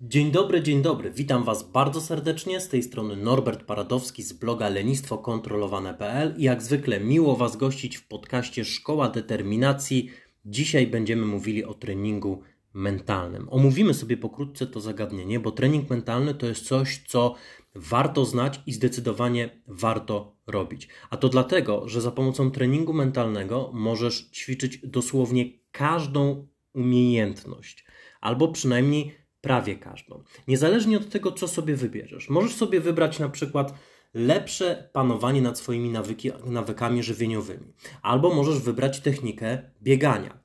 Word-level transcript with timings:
Dzień 0.00 0.30
dobry, 0.30 0.62
dzień 0.62 0.82
dobry. 0.82 1.10
Witam 1.10 1.44
Was 1.44 1.70
bardzo 1.70 2.00
serdecznie. 2.00 2.60
Z 2.60 2.68
tej 2.68 2.82
strony 2.82 3.16
Norbert 3.16 3.64
Paradowski 3.64 4.22
z 4.22 4.32
bloga 4.32 4.68
lenistwokontrolowane.pl 4.68 6.34
i 6.38 6.42
jak 6.42 6.62
zwykle 6.62 7.00
miło 7.00 7.36
Was 7.36 7.56
gościć 7.56 7.96
w 7.96 8.08
podcaście 8.08 8.64
Szkoła 8.64 9.08
Determinacji. 9.08 10.10
Dzisiaj 10.44 10.86
będziemy 10.86 11.26
mówili 11.26 11.64
o 11.64 11.74
treningu 11.74 12.42
mentalnym. 12.74 13.48
Omówimy 13.50 13.94
sobie 13.94 14.16
pokrótce 14.16 14.66
to 14.66 14.80
zagadnienie, 14.80 15.40
bo 15.40 15.50
trening 15.50 15.90
mentalny 15.90 16.34
to 16.34 16.46
jest 16.46 16.66
coś, 16.66 17.04
co 17.06 17.34
warto 17.74 18.24
znać 18.24 18.60
i 18.66 18.72
zdecydowanie 18.72 19.62
warto 19.66 20.36
robić. 20.46 20.88
A 21.10 21.16
to 21.16 21.28
dlatego, 21.28 21.88
że 21.88 22.00
za 22.00 22.10
pomocą 22.10 22.50
treningu 22.50 22.92
mentalnego 22.92 23.70
możesz 23.74 24.30
ćwiczyć 24.30 24.78
dosłownie 24.84 25.44
każdą 25.72 26.46
umiejętność, 26.74 27.86
albo 28.20 28.48
przynajmniej 28.48 29.14
prawie 29.40 29.76
każdą. 29.76 30.22
Niezależnie 30.48 30.96
od 30.96 31.08
tego, 31.08 31.32
co 31.32 31.48
sobie 31.48 31.76
wybierzesz. 31.76 32.28
Możesz 32.28 32.54
sobie 32.54 32.80
wybrać 32.80 33.18
na 33.18 33.28
przykład 33.28 33.74
lepsze 34.14 34.90
panowanie 34.92 35.42
nad 35.42 35.58
swoimi 35.58 35.90
nawyki, 35.90 36.30
nawykami 36.46 37.02
żywieniowymi, 37.02 37.72
albo 38.02 38.34
możesz 38.34 38.58
wybrać 38.58 39.00
technikę 39.00 39.70
biegania. 39.82 40.38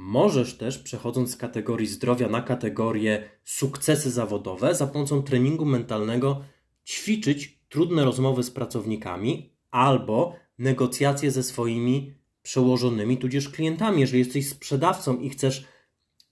Możesz 0.00 0.54
też, 0.54 0.78
przechodząc 0.78 1.30
z 1.30 1.36
kategorii 1.36 1.86
zdrowia 1.86 2.28
na 2.28 2.42
kategorię 2.42 3.28
sukcesy 3.44 4.10
zawodowe, 4.10 4.74
za 4.74 4.86
pomocą 4.86 5.22
treningu 5.22 5.64
mentalnego 5.64 6.44
ćwiczyć 6.86 7.58
trudne 7.68 8.04
rozmowy 8.04 8.42
z 8.42 8.50
pracownikami 8.50 9.52
albo 9.70 10.36
negocjacje 10.58 11.30
ze 11.30 11.42
swoimi 11.42 12.14
przełożonymi, 12.42 13.16
tudzież 13.16 13.48
klientami. 13.48 14.00
Jeżeli 14.00 14.18
jesteś 14.18 14.48
sprzedawcą 14.48 15.18
i 15.18 15.30
chcesz 15.30 15.64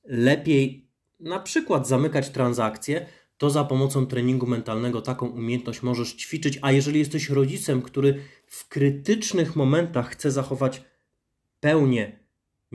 lepiej 0.05 0.89
na 1.21 1.39
przykład 1.39 1.89
zamykać 1.89 2.31
transakcje, 2.31 3.07
to 3.39 3.51
za 3.51 3.65
pomocą 3.65 4.07
treningu 4.07 4.47
mentalnego 4.47 5.03
taką 5.03 5.27
umiejętność 5.29 5.83
możesz 5.83 6.15
ćwiczyć. 6.15 6.59
A 6.63 6.73
jeżeli 6.73 6.99
jesteś 6.99 7.31
rodzicem, 7.31 7.83
który 7.83 8.21
w 8.47 8.69
krytycznych 8.69 9.57
momentach 9.57 10.11
chce 10.11 10.31
zachować 10.31 10.83
pełnię 11.61 12.26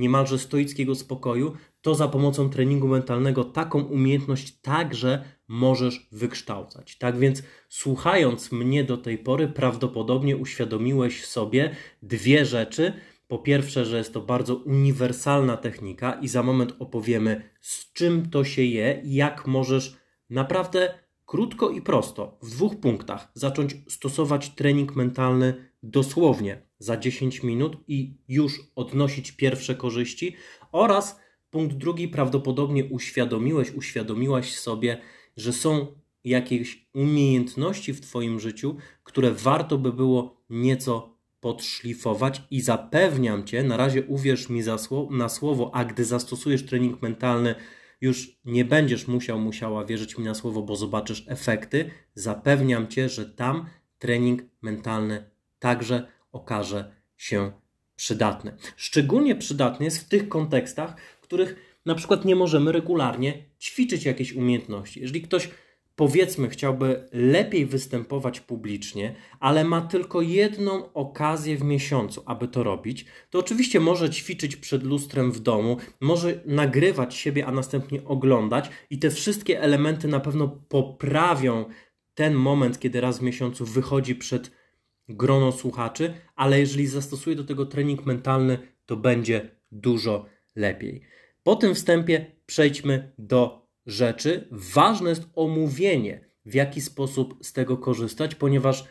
niemalże 0.02 0.40
stoickiego 0.40 0.96
spokoju, 0.96 1.54
to 1.82 1.96
za 1.96 2.08
pomocą 2.08 2.50
treningu 2.50 2.88
mentalnego 2.88 3.44
taką 3.44 3.84
umiejętność 3.84 4.60
także 4.62 5.24
możesz 5.48 6.08
wykształcać. 6.12 6.98
Tak 6.98 7.18
więc, 7.18 7.44
słuchając 7.70 8.52
mnie 8.52 8.84
do 8.84 8.98
tej 8.98 9.18
pory, 9.18 9.48
prawdopodobnie 9.48 10.38
uświadomiłeś 10.38 11.26
sobie 11.26 11.76
dwie 12.02 12.46
rzeczy. 12.46 12.94
Po 13.28 13.38
pierwsze, 13.38 13.86
że 13.86 13.98
jest 13.98 14.14
to 14.14 14.22
bardzo 14.22 14.56
uniwersalna 14.56 15.58
technika, 15.58 16.14
i 16.14 16.28
za 16.28 16.44
moment 16.44 16.76
opowiemy, 16.80 17.50
z 17.62 17.94
czym 17.94 18.30
to 18.30 18.44
się 18.44 18.64
je, 18.64 19.02
jak 19.06 19.48
możesz 19.48 19.98
naprawdę 20.30 20.94
krótko 21.26 21.70
i 21.70 21.82
prosto, 21.82 22.38
w 22.42 22.50
dwóch 22.50 22.80
punktach, 22.80 23.32
zacząć 23.34 23.76
stosować 23.88 24.50
trening 24.50 24.96
mentalny 24.96 25.71
dosłownie 25.84 26.62
za 26.80 26.98
10 26.98 27.44
minut 27.44 27.78
i 27.88 28.18
już 28.28 28.60
odnosić 28.76 29.32
pierwsze 29.32 29.76
korzyści. 29.76 30.36
Oraz 30.72 31.20
punkt 31.50 31.76
drugi, 31.76 32.08
prawdopodobnie 32.08 32.86
uświadomiłeś, 32.86 33.72
uświadomiłaś 33.72 34.56
sobie, 34.56 35.02
że 35.38 35.54
są 35.54 35.88
jakieś 36.24 36.88
umiejętności 36.94 37.94
w 37.94 38.02
Twoim 38.02 38.40
życiu, 38.40 38.76
które 39.04 39.32
warto 39.32 39.78
by 39.78 39.94
było 39.94 40.42
nieco 40.50 41.18
podszlifować 41.40 42.42
i 42.52 42.62
zapewniam 42.62 43.44
Cię, 43.44 43.64
na 43.64 43.78
razie 43.78 44.04
uwierz 44.04 44.50
mi 44.50 44.62
na 45.10 45.30
słowo, 45.30 45.72
a 45.74 45.86
gdy 45.86 46.06
zastosujesz 46.06 46.66
trening 46.66 47.02
mentalny, 47.02 47.56
już 48.02 48.40
nie 48.46 48.66
będziesz 48.66 49.08
musiał, 49.08 49.40
musiała 49.40 49.86
wierzyć 49.86 50.18
mi 50.18 50.24
na 50.24 50.34
słowo, 50.34 50.62
bo 50.62 50.76
zobaczysz 50.76 51.26
efekty. 51.28 51.92
Zapewniam 52.16 52.88
Cię, 52.88 53.10
że 53.10 53.26
tam 53.26 53.66
trening 54.00 54.44
mentalny 54.62 55.31
także 55.62 56.08
okaże 56.32 56.96
się 57.18 57.52
przydatny. 57.96 58.56
Szczególnie 58.76 59.36
przydatny 59.36 59.86
jest 59.86 60.06
w 60.06 60.10
tych 60.10 60.30
kontekstach, 60.30 60.96
w 61.22 61.24
których 61.24 61.56
na 61.86 61.96
przykład 61.96 62.26
nie 62.26 62.36
możemy 62.36 62.72
regularnie 62.72 63.46
ćwiczyć 63.60 64.06
jakiejś 64.06 64.34
umiejętności. 64.34 65.02
Jeżeli 65.02 65.22
ktoś 65.22 65.50
powiedzmy 65.96 66.50
chciałby 66.50 67.10
lepiej 67.14 67.66
występować 67.66 68.40
publicznie, 68.40 69.16
ale 69.40 69.64
ma 69.64 69.82
tylko 69.82 70.22
jedną 70.22 70.94
okazję 70.94 71.58
w 71.58 71.64
miesiącu, 71.64 72.24
aby 72.26 72.48
to 72.48 72.64
robić, 72.64 73.06
to 73.30 73.40
oczywiście 73.40 73.80
może 73.80 74.10
ćwiczyć 74.10 74.56
przed 74.56 74.84
lustrem 74.84 75.32
w 75.32 75.40
domu, 75.40 75.78
może 76.00 76.42
nagrywać 76.46 77.16
siebie, 77.16 77.46
a 77.46 77.52
następnie 77.52 78.04
oglądać 78.06 78.70
i 78.90 79.00
te 79.00 79.10
wszystkie 79.10 79.62
elementy 79.62 80.08
na 80.08 80.20
pewno 80.20 80.48
poprawią 80.48 81.66
ten 82.14 82.34
moment, 82.34 82.80
kiedy 82.80 83.02
raz 83.02 83.20
w 83.20 83.22
miesiącu 83.22 83.66
wychodzi 83.66 84.16
przed 84.16 84.61
grono 85.10 85.52
słuchaczy, 85.52 86.14
ale 86.36 86.60
jeżeli 86.60 86.88
zastosuje 86.88 87.36
do 87.36 87.44
tego 87.44 87.66
trening 87.66 88.06
mentalny, 88.06 88.58
to 88.86 88.98
będzie 88.98 89.50
dużo 89.72 90.26
lepiej. 90.56 91.02
Po 91.44 91.56
tym 91.56 91.76
wstępie 91.76 92.26
przejdźmy 92.46 93.12
do 93.18 93.68
rzeczy. 93.86 94.48
Ważne 94.52 95.10
jest 95.10 95.30
omówienie, 95.36 96.26
w 96.46 96.54
jaki 96.54 96.82
sposób 96.82 97.38
z 97.42 97.54
tego 97.54 97.78
korzystać, 97.78 98.36
ponieważ, 98.36 98.86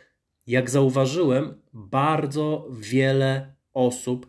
jak 0.46 0.70
zauważyłem, 0.70 1.62
bardzo 1.72 2.68
wiele 2.70 3.54
osób 3.72 4.26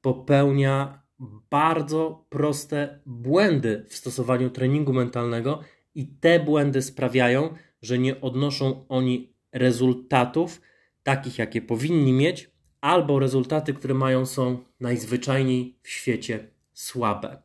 popełnia 0.00 1.04
bardzo 1.50 2.26
proste 2.28 3.00
błędy 3.06 3.84
w 3.88 3.94
stosowaniu 3.94 4.50
treningu 4.50 4.92
mentalnego, 4.92 5.60
i 5.94 6.06
te 6.06 6.40
błędy 6.40 6.82
sprawiają, 6.82 7.54
że 7.82 7.98
nie 7.98 8.20
odnoszą 8.20 8.86
oni 8.88 9.34
rezultatów 9.52 10.60
takich, 11.04 11.38
jakie 11.38 11.62
powinni 11.62 12.12
mieć, 12.12 12.50
albo 12.80 13.18
rezultaty, 13.18 13.74
które 13.74 13.94
mają, 13.94 14.26
są 14.26 14.64
najzwyczajniej 14.80 15.78
w 15.82 15.88
świecie 15.88 16.50
słabe. 16.72 17.42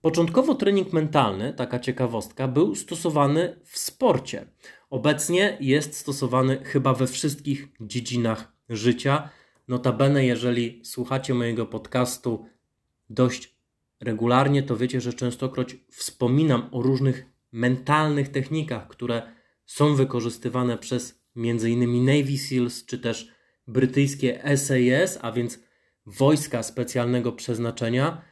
Początkowo 0.00 0.54
trening 0.54 0.92
mentalny, 0.92 1.54
taka 1.54 1.78
ciekawostka, 1.78 2.48
był 2.48 2.74
stosowany 2.74 3.60
w 3.64 3.78
sporcie. 3.78 4.46
Obecnie 4.90 5.56
jest 5.60 5.96
stosowany 5.96 6.64
chyba 6.64 6.94
we 6.94 7.06
wszystkich 7.06 7.68
dziedzinach 7.80 8.52
życia. 8.68 9.30
Notabene, 9.68 10.26
jeżeli 10.26 10.80
słuchacie 10.84 11.34
mojego 11.34 11.66
podcastu 11.66 12.46
dość 13.10 13.56
regularnie, 14.00 14.62
to 14.62 14.76
wiecie, 14.76 15.00
że 15.00 15.12
częstokroć 15.12 15.76
wspominam 15.90 16.68
o 16.72 16.82
różnych 16.82 17.26
mentalnych 17.52 18.28
technikach, 18.28 18.88
które 18.88 19.22
są 19.66 19.94
wykorzystywane 19.94 20.78
przez 20.78 21.21
m.in. 21.36 22.04
Navy 22.04 22.38
SEALs 22.38 22.86
czy 22.86 22.98
też 22.98 23.32
brytyjskie 23.66 24.56
SAS, 24.56 25.18
a 25.22 25.32
więc 25.32 25.58
wojska 26.06 26.62
specjalnego 26.62 27.32
przeznaczenia. 27.32 28.22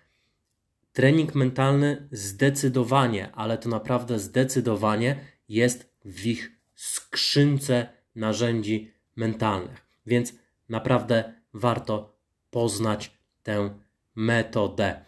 Trening 0.93 1.34
mentalny 1.34 2.09
zdecydowanie, 2.12 3.33
ale 3.33 3.59
to 3.59 3.69
naprawdę 3.69 4.19
zdecydowanie 4.19 5.21
jest 5.49 5.94
w 6.05 6.27
ich 6.27 6.53
skrzynce 6.75 7.89
narzędzi 8.15 8.93
mentalnych. 9.16 9.87
Więc 10.06 10.34
naprawdę 10.69 11.34
warto 11.55 12.19
poznać 12.50 13.19
tę 13.43 13.71
metodę. 14.15 15.05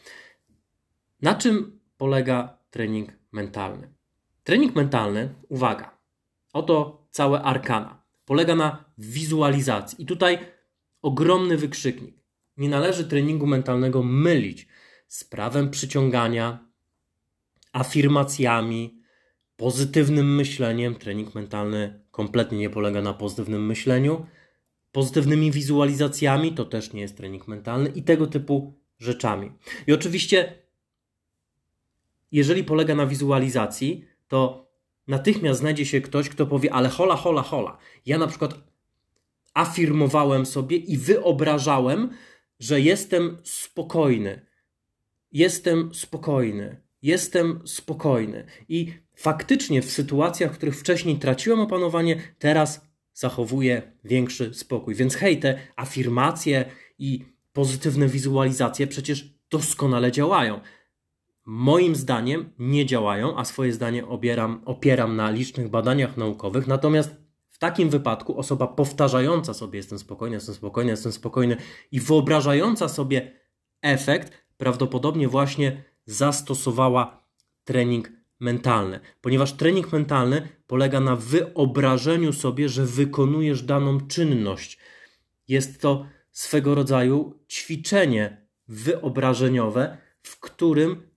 Na 1.22 1.34
czym 1.34 1.80
polega 1.96 2.58
trening 2.70 3.12
mentalny? 3.32 3.92
Trening 4.44 4.74
mentalny, 4.74 5.34
uwaga, 5.48 5.98
oto 6.52 7.01
całe 7.12 7.42
arkana. 7.42 8.02
Polega 8.24 8.54
na 8.54 8.84
wizualizacji. 8.98 10.02
I 10.02 10.06
tutaj 10.06 10.38
ogromny 11.02 11.56
wykrzyknik. 11.56 12.16
Nie 12.56 12.68
należy 12.68 13.04
treningu 13.04 13.46
mentalnego 13.46 14.02
mylić 14.02 14.68
z 15.08 15.24
prawem 15.24 15.70
przyciągania, 15.70 16.68
afirmacjami, 17.72 19.02
pozytywnym 19.56 20.34
myśleniem. 20.34 20.94
Trening 20.94 21.34
mentalny 21.34 22.04
kompletnie 22.10 22.58
nie 22.58 22.70
polega 22.70 23.02
na 23.02 23.14
pozytywnym 23.14 23.66
myśleniu. 23.66 24.26
Pozytywnymi 24.92 25.50
wizualizacjami 25.50 26.52
to 26.52 26.64
też 26.64 26.92
nie 26.92 27.00
jest 27.00 27.16
trening 27.16 27.48
mentalny 27.48 27.88
i 27.88 28.02
tego 28.02 28.26
typu 28.26 28.80
rzeczami. 28.98 29.52
I 29.86 29.92
oczywiście, 29.92 30.62
jeżeli 32.32 32.64
polega 32.64 32.94
na 32.94 33.06
wizualizacji, 33.06 34.04
to 34.28 34.71
natychmiast 35.06 35.60
znajdzie 35.60 35.86
się 35.86 36.00
ktoś, 36.00 36.28
kto 36.28 36.46
powie, 36.46 36.72
ale 36.72 36.88
hola, 36.88 37.16
hola, 37.16 37.42
hola. 37.42 37.78
Ja 38.06 38.18
na 38.18 38.26
przykład 38.26 38.54
afirmowałem 39.54 40.46
sobie 40.46 40.76
i 40.76 40.98
wyobrażałem, 40.98 42.10
że 42.60 42.80
jestem 42.80 43.38
spokojny. 43.44 44.46
Jestem 45.32 45.94
spokojny. 45.94 46.80
Jestem 47.02 47.60
spokojny. 47.64 48.46
I 48.68 48.94
faktycznie 49.14 49.82
w 49.82 49.90
sytuacjach, 49.90 50.52
w 50.52 50.56
których 50.56 50.80
wcześniej 50.80 51.18
traciłem 51.18 51.60
opanowanie, 51.60 52.22
teraz 52.38 52.80
zachowuje 53.14 53.92
większy 54.04 54.54
spokój. 54.54 54.94
Więc 54.94 55.14
hej, 55.14 55.40
te 55.40 55.58
afirmacje 55.76 56.64
i 56.98 57.24
pozytywne 57.52 58.08
wizualizacje 58.08 58.86
przecież 58.86 59.34
doskonale 59.50 60.12
działają. 60.12 60.60
Moim 61.44 61.96
zdaniem 61.96 62.50
nie 62.58 62.86
działają, 62.86 63.38
a 63.38 63.44
swoje 63.44 63.72
zdanie 63.72 64.06
obieram, 64.06 64.62
opieram 64.64 65.16
na 65.16 65.30
licznych 65.30 65.68
badaniach 65.68 66.16
naukowych. 66.16 66.66
Natomiast 66.66 67.16
w 67.50 67.58
takim 67.58 67.90
wypadku 67.90 68.38
osoba 68.38 68.66
powtarzająca 68.66 69.54
sobie 69.54 69.76
jestem 69.76 69.98
spokojny, 69.98 70.36
jestem 70.36 70.54
spokojny, 70.54 70.90
jestem 70.90 71.12
spokojny 71.12 71.56
i 71.92 72.00
wyobrażająca 72.00 72.88
sobie 72.88 73.32
efekt 73.82 74.32
prawdopodobnie 74.56 75.28
właśnie 75.28 75.84
zastosowała 76.06 77.24
trening 77.64 78.10
mentalny, 78.40 79.00
ponieważ 79.20 79.52
trening 79.52 79.92
mentalny 79.92 80.48
polega 80.66 81.00
na 81.00 81.16
wyobrażeniu 81.16 82.32
sobie, 82.32 82.68
że 82.68 82.86
wykonujesz 82.86 83.62
daną 83.62 84.00
czynność. 84.00 84.78
Jest 85.48 85.80
to 85.80 86.06
swego 86.30 86.74
rodzaju 86.74 87.38
ćwiczenie 87.50 88.46
wyobrażeniowe, 88.68 89.98
w 90.22 90.40
którym 90.40 91.11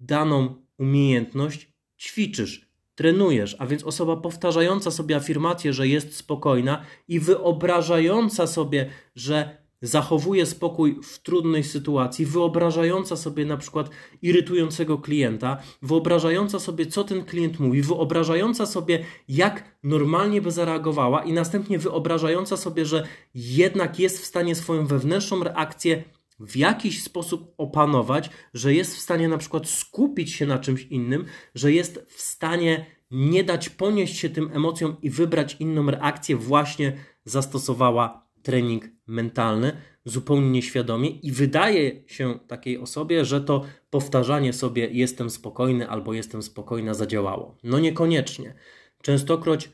daną 0.00 0.54
umiejętność 0.78 1.72
ćwiczysz, 1.98 2.70
trenujesz, 2.94 3.56
a 3.58 3.66
więc 3.66 3.84
osoba 3.84 4.16
powtarzająca 4.16 4.90
sobie 4.90 5.16
afirmację, 5.16 5.72
że 5.72 5.88
jest 5.88 6.16
spokojna 6.16 6.84
i 7.08 7.20
wyobrażająca 7.20 8.46
sobie, 8.46 8.90
że 9.14 9.60
zachowuje 9.82 10.46
spokój 10.46 11.00
w 11.02 11.18
trudnej 11.18 11.64
sytuacji, 11.64 12.26
wyobrażająca 12.26 13.16
sobie 13.16 13.44
na 13.46 13.56
przykład 13.56 13.90
irytującego 14.22 14.98
klienta, 14.98 15.58
wyobrażająca 15.82 16.58
sobie, 16.58 16.86
co 16.86 17.04
ten 17.04 17.24
klient 17.24 17.60
mówi, 17.60 17.82
wyobrażająca 17.82 18.66
sobie, 18.66 19.04
jak 19.28 19.78
normalnie 19.82 20.42
by 20.42 20.50
zareagowała, 20.50 21.22
i 21.24 21.32
następnie 21.32 21.78
wyobrażająca 21.78 22.56
sobie, 22.56 22.86
że 22.86 23.06
jednak 23.34 23.98
jest 23.98 24.18
w 24.18 24.24
stanie 24.24 24.54
swoją 24.54 24.86
wewnętrzną 24.86 25.44
reakcję 25.44 26.04
w 26.40 26.56
jakiś 26.56 27.02
sposób 27.02 27.54
opanować, 27.58 28.30
że 28.54 28.74
jest 28.74 28.96
w 28.96 29.00
stanie 29.00 29.28
na 29.28 29.38
przykład 29.38 29.68
skupić 29.68 30.32
się 30.32 30.46
na 30.46 30.58
czymś 30.58 30.82
innym, 30.82 31.24
że 31.54 31.72
jest 31.72 32.04
w 32.08 32.20
stanie 32.20 32.86
nie 33.10 33.44
dać 33.44 33.68
ponieść 33.68 34.18
się 34.18 34.30
tym 34.30 34.50
emocjom 34.52 34.96
i 35.02 35.10
wybrać 35.10 35.56
inną 35.60 35.90
reakcję, 35.90 36.36
właśnie 36.36 36.92
zastosowała 37.24 38.30
trening 38.42 38.88
mentalny 39.06 39.72
zupełnie 40.04 40.50
nieświadomie 40.50 41.10
i 41.10 41.32
wydaje 41.32 42.02
się 42.06 42.38
takiej 42.46 42.78
osobie, 42.78 43.24
że 43.24 43.40
to 43.40 43.64
powtarzanie 43.90 44.52
sobie 44.52 44.88
jestem 44.90 45.30
spokojny 45.30 45.88
albo 45.88 46.14
jestem 46.14 46.42
spokojna 46.42 46.94
zadziałało. 46.94 47.56
No 47.62 47.78
niekoniecznie. 47.78 48.54
Częstokroć 49.02 49.70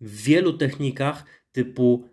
w 0.00 0.22
wielu 0.22 0.52
technikach 0.52 1.24
typu 1.52 2.08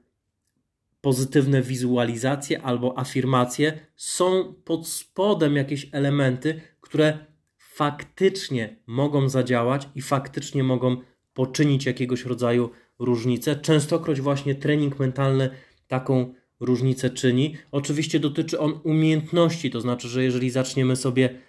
pozytywne 1.02 1.62
wizualizacje 1.62 2.62
albo 2.62 3.00
afirmacje 3.00 3.80
są 3.96 4.54
pod 4.66 4.88
spodem 4.88 5.56
jakieś 5.56 5.90
elementy, 5.92 6.62
które 6.82 7.18
faktycznie 7.58 8.76
mogą 8.88 9.30
zadziałać 9.30 9.90
i 9.96 10.02
faktycznie 10.02 10.64
mogą 10.64 10.98
poczynić 11.34 11.86
jakiegoś 11.86 12.26
rodzaju 12.26 12.70
różnicę. 13.00 13.56
Częstokroć 13.56 14.22
właśnie 14.22 14.56
trening 14.56 15.00
mentalny 15.00 15.50
taką 15.88 16.34
różnicę 16.60 17.10
czyni. 17.10 17.58
Oczywiście 17.72 18.20
dotyczy 18.20 18.60
on 18.60 18.80
umiejętności, 18.84 19.72
to 19.72 19.82
znaczy, 19.82 20.08
że 20.08 20.24
jeżeli 20.24 20.50
zaczniemy 20.50 20.96
sobie 20.96 21.40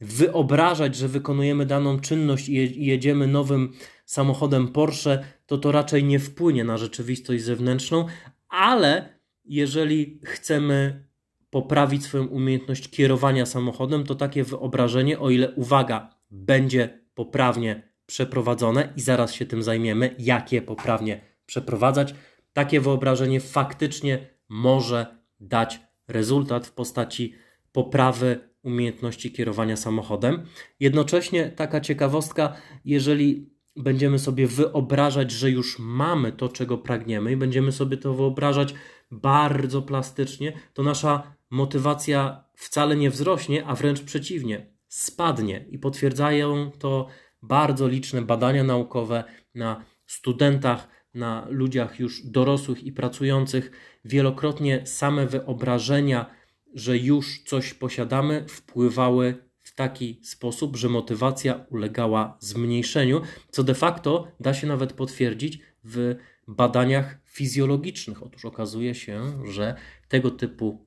wyobrażać, 0.00 0.96
że 0.96 1.08
wykonujemy 1.08 1.66
daną 1.66 2.00
czynność 2.00 2.48
i 2.48 2.86
jedziemy 2.86 3.26
nowym 3.26 3.72
samochodem 4.04 4.68
Porsche, 4.68 5.24
to 5.46 5.58
to 5.58 5.72
raczej 5.72 6.04
nie 6.04 6.18
wpłynie 6.18 6.64
na 6.64 6.76
rzeczywistość 6.76 7.44
zewnętrzną, 7.44 8.06
ale 8.48 9.18
jeżeli 9.44 10.20
chcemy 10.24 11.08
poprawić 11.50 12.04
swoją 12.04 12.26
umiejętność 12.26 12.88
kierowania 12.88 13.46
samochodem, 13.46 14.04
to 14.04 14.14
takie 14.14 14.44
wyobrażenie, 14.44 15.18
o 15.18 15.30
ile 15.30 15.50
uwaga, 15.54 16.14
będzie 16.30 17.00
poprawnie 17.14 17.82
przeprowadzone 18.06 18.92
i 18.96 19.00
zaraz 19.00 19.32
się 19.32 19.46
tym 19.46 19.62
zajmiemy, 19.62 20.14
jak 20.18 20.52
je 20.52 20.62
poprawnie 20.62 21.20
przeprowadzać, 21.46 22.14
takie 22.52 22.80
wyobrażenie 22.80 23.40
faktycznie 23.40 24.26
może 24.48 25.06
dać 25.40 25.80
rezultat 26.08 26.66
w 26.66 26.72
postaci 26.72 27.34
poprawy 27.72 28.48
umiejętności 28.62 29.32
kierowania 29.32 29.76
samochodem. 29.76 30.42
Jednocześnie 30.80 31.48
taka 31.48 31.80
ciekawostka, 31.80 32.56
jeżeli 32.84 33.50
będziemy 33.78 34.18
sobie 34.18 34.46
wyobrażać, 34.46 35.30
że 35.30 35.50
już 35.50 35.78
mamy 35.78 36.32
to, 36.32 36.48
czego 36.48 36.78
pragniemy, 36.78 37.32
i 37.32 37.36
będziemy 37.36 37.72
sobie 37.72 37.96
to 37.96 38.14
wyobrażać 38.14 38.74
bardzo 39.10 39.82
plastycznie, 39.82 40.52
to 40.74 40.82
nasza 40.82 41.34
motywacja 41.50 42.44
wcale 42.54 42.96
nie 42.96 43.10
wzrośnie, 43.10 43.66
a 43.66 43.74
wręcz 43.74 44.00
przeciwnie, 44.00 44.66
spadnie. 44.88 45.64
I 45.70 45.78
potwierdzają 45.78 46.70
to 46.78 47.08
bardzo 47.42 47.88
liczne 47.88 48.22
badania 48.22 48.64
naukowe 48.64 49.24
na 49.54 49.84
studentach, 50.06 50.88
na 51.14 51.46
ludziach 51.50 52.00
już 52.00 52.26
dorosłych 52.26 52.84
i 52.84 52.92
pracujących. 52.92 53.70
Wielokrotnie 54.04 54.86
same 54.86 55.26
wyobrażenia, 55.26 56.30
że 56.74 56.98
już 56.98 57.42
coś 57.42 57.74
posiadamy, 57.74 58.44
wpływały 58.48 59.47
taki 59.78 60.20
sposób, 60.22 60.76
że 60.76 60.88
motywacja 60.88 61.66
ulegała 61.70 62.36
zmniejszeniu, 62.40 63.20
co 63.50 63.64
de 63.64 63.74
facto 63.74 64.28
da 64.40 64.54
się 64.54 64.66
nawet 64.66 64.92
potwierdzić 64.92 65.58
w 65.84 66.14
badaniach 66.48 67.18
fizjologicznych. 67.24 68.22
Otóż 68.22 68.44
okazuje 68.44 68.94
się, 68.94 69.44
że 69.52 69.74
tego 70.08 70.30
typu 70.30 70.86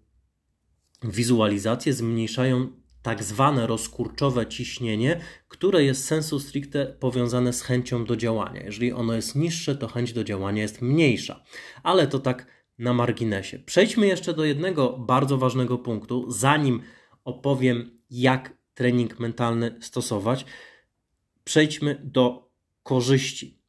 wizualizacje 1.04 1.94
zmniejszają 1.94 2.68
tak 3.02 3.24
zwane 3.24 3.68
rozkurczowe 3.68 4.48
ciśnienie, 4.48 5.20
które 5.48 5.84
jest 5.84 6.06
sensu 6.06 6.40
stricte 6.40 6.86
powiązane 6.86 7.54
z 7.54 7.62
chęcią 7.62 8.06
do 8.06 8.16
działania. 8.16 8.64
Jeżeli 8.64 8.94
ono 8.94 9.14
jest 9.14 9.36
niższe, 9.36 9.76
to 9.76 9.88
chęć 9.88 10.14
do 10.14 10.24
działania 10.24 10.62
jest 10.62 10.82
mniejsza. 10.82 11.44
Ale 11.84 12.08
to 12.08 12.20
tak 12.20 12.48
na 12.80 12.94
marginesie. 12.94 13.60
Przejdźmy 13.60 14.08
jeszcze 14.08 14.34
do 14.34 14.46
jednego 14.46 14.98
bardzo 14.98 15.38
ważnego 15.38 15.78
punktu, 15.78 16.32
zanim 16.32 16.82
opowiem, 17.24 18.00
jak 18.10 18.61
trening 18.73 19.19
mentalny 19.19 19.75
stosować. 19.81 20.45
Przejdźmy 21.44 22.01
do 22.03 22.51
korzyści. 22.83 23.62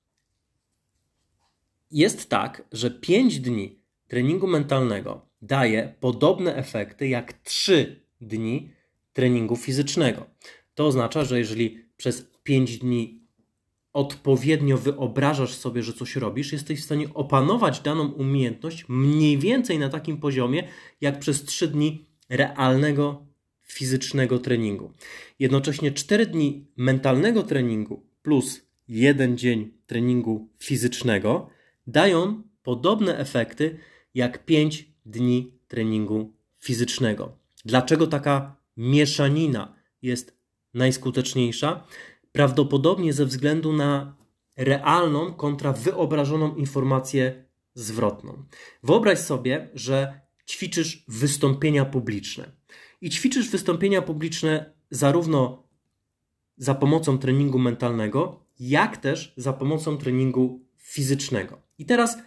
Jest 1.90 2.28
tak, 2.31 2.62
że 2.72 2.90
5 2.90 3.40
dni 3.40 3.82
treningu 4.08 4.46
mentalnego 4.46 5.26
daje 5.43 5.94
podobne 6.00 6.56
efekty 6.56 7.09
jak 7.09 7.32
3 7.32 8.06
dni 8.21 8.71
treningu 9.12 9.56
fizycznego. 9.56 10.26
To 10.75 10.87
oznacza, 10.87 11.25
że 11.25 11.38
jeżeli 11.38 11.85
przez 11.97 12.30
5 12.42 12.78
dni 12.78 13.23
odpowiednio 13.92 14.78
wyobrażasz 14.78 15.54
sobie, 15.54 15.82
że 15.82 15.92
coś 15.92 16.16
robisz, 16.16 16.52
jesteś 16.52 16.80
w 16.80 16.85
stanie 16.85 17.14
opanować 17.14 17.80
daną 17.80 18.09
umiejętność 18.09 18.85
mniej 18.88 19.38
więcej 19.38 19.78
na 19.78 19.88
takim 19.88 20.16
poziomie, 20.21 20.68
jak 21.00 21.18
przez 21.18 21.44
3 21.44 21.68
dni 21.68 22.06
realnego 22.28 23.26
fizycznego 23.73 24.38
treningu. 24.38 24.93
Jednocześnie 25.38 25.93
4 25.93 26.26
dni 26.26 26.67
mentalnego 26.76 27.43
treningu 27.43 28.07
plus 28.23 28.61
jeden 28.88 29.38
dzień 29.38 29.73
treningu 29.87 30.49
fizycznego 30.59 31.50
dają 31.87 32.43
podobne 32.62 33.19
efekty 33.19 33.79
jak 34.14 34.45
5 34.45 34.88
dni 35.07 35.52
treningu 35.69 36.33
fizycznego. 36.59 37.37
Dlaczego 37.64 38.07
taka 38.07 38.57
mieszanina 38.76 39.75
jest 40.02 40.37
najskuteczniejsza? 40.75 41.87
Prawdopodobnie 42.33 43.12
ze 43.12 43.26
względu 43.26 43.73
na 43.73 44.17
realną 44.57 45.35
kontra 45.35 45.73
wyobrażoną 45.73 46.55
informację 46.55 47.45
zwrotną. 47.75 48.45
Wyobraź 48.83 49.19
sobie, 49.19 49.69
że 49.75 50.21
ćwiczysz 50.49 51.05
wystąpienia 51.09 51.85
publiczne 51.85 52.52
i 53.02 53.11
ćwiczysz 53.11 53.50
wystąpienia 53.50 54.02
publiczne 54.02 54.73
zarówno 54.90 55.62
za 56.56 56.75
pomocą 56.75 57.18
treningu 57.18 57.59
mentalnego, 57.59 58.40
jak 58.61 58.97
też 58.97 59.35
za 59.37 59.52
pomocą 59.52 59.99
treningu 59.99 60.61
fizycznego. 60.76 61.59
I 61.78 61.87
teraz 61.87 62.18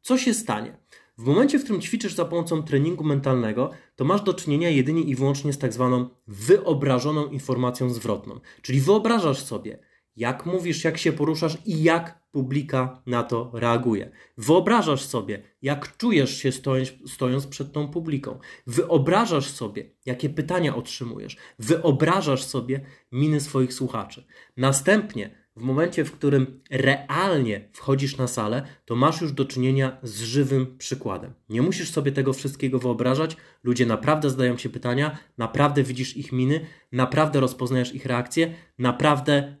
co 0.00 0.18
się 0.18 0.34
stanie? 0.34 0.76
W 1.18 1.24
momencie, 1.24 1.58
w 1.58 1.64
którym 1.64 1.82
ćwiczysz 1.82 2.14
za 2.14 2.24
pomocą 2.24 2.62
treningu 2.62 3.04
mentalnego, 3.04 3.70
to 3.96 4.04
masz 4.04 4.22
do 4.22 4.34
czynienia 4.34 4.70
jedynie 4.70 5.02
i 5.02 5.14
wyłącznie 5.14 5.52
z 5.52 5.58
tak 5.58 5.72
zwaną 5.72 6.08
wyobrażoną 6.26 7.26
informacją 7.26 7.90
zwrotną. 7.90 8.40
Czyli 8.62 8.80
wyobrażasz 8.80 9.44
sobie, 9.44 9.78
jak 10.16 10.46
mówisz, 10.46 10.84
jak 10.84 10.98
się 10.98 11.12
poruszasz 11.12 11.58
i 11.66 11.82
jak 11.82 12.22
publika 12.32 13.02
na 13.06 13.22
to 13.22 13.50
reaguje. 13.54 14.10
Wyobrażasz 14.38 15.02
sobie, 15.04 15.42
jak 15.62 15.96
czujesz 15.96 16.36
się 16.36 16.52
stojąc, 16.52 16.92
stojąc 17.06 17.46
przed 17.46 17.72
tą 17.72 17.88
publiką. 17.88 18.38
Wyobrażasz 18.66 19.50
sobie, 19.50 19.90
jakie 20.06 20.30
pytania 20.30 20.76
otrzymujesz. 20.76 21.36
Wyobrażasz 21.58 22.44
sobie 22.44 22.80
miny 23.12 23.40
swoich 23.40 23.74
słuchaczy. 23.74 24.24
Następnie 24.56 25.42
w 25.56 25.62
momencie, 25.62 26.04
w 26.04 26.12
którym 26.12 26.60
realnie 26.70 27.68
wchodzisz 27.72 28.16
na 28.16 28.26
salę, 28.26 28.62
to 28.84 28.96
masz 28.96 29.20
już 29.20 29.32
do 29.32 29.44
czynienia 29.44 29.98
z 30.02 30.22
żywym 30.22 30.78
przykładem. 30.78 31.32
Nie 31.48 31.62
musisz 31.62 31.90
sobie 31.90 32.12
tego 32.12 32.32
wszystkiego 32.32 32.78
wyobrażać. 32.78 33.36
Ludzie 33.64 33.86
naprawdę 33.86 34.30
zadają 34.30 34.58
się 34.58 34.68
pytania, 34.68 35.18
naprawdę 35.38 35.82
widzisz 35.82 36.16
ich 36.16 36.32
miny, 36.32 36.66
naprawdę 36.92 37.40
rozpoznajesz 37.40 37.94
ich 37.94 38.06
reakcje, 38.06 38.54
naprawdę 38.78 39.56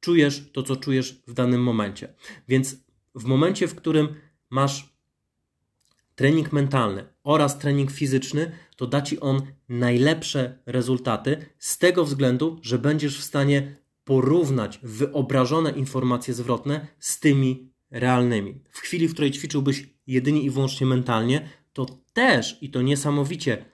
czujesz 0.00 0.50
to, 0.52 0.62
co 0.62 0.76
czujesz 0.76 1.22
w 1.26 1.32
danym 1.32 1.62
momencie. 1.62 2.14
Więc 2.48 2.76
w 3.14 3.24
momencie, 3.24 3.68
w 3.68 3.74
którym 3.74 4.08
masz 4.50 4.98
trening 6.14 6.52
mentalny 6.52 7.04
oraz 7.22 7.58
trening 7.58 7.90
fizyczny, 7.90 8.52
to 8.76 8.86
da 8.86 9.02
ci 9.02 9.20
on 9.20 9.42
najlepsze 9.68 10.58
rezultaty 10.66 11.46
z 11.58 11.78
tego 11.78 12.04
względu, 12.04 12.58
że 12.62 12.78
będziesz 12.78 13.18
w 13.18 13.24
stanie 13.24 13.76
porównać 14.04 14.80
wyobrażone 14.82 15.70
informacje 15.70 16.34
zwrotne 16.34 16.86
z 16.98 17.20
tymi 17.20 17.72
realnymi. 17.90 18.60
W 18.70 18.78
chwili, 18.78 19.08
w 19.08 19.12
której 19.12 19.30
ćwiczyłbyś 19.30 19.88
jedynie 20.06 20.42
i 20.42 20.50
wyłącznie 20.50 20.86
mentalnie, 20.86 21.48
to 21.72 21.86
też 22.12 22.58
i 22.60 22.70
to 22.70 22.82
niesamowicie 22.82 23.64